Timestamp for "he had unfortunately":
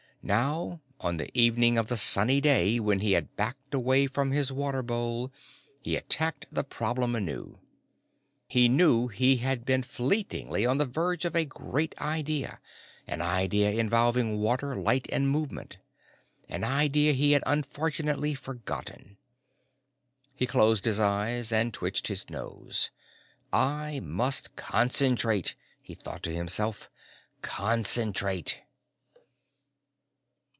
17.13-18.35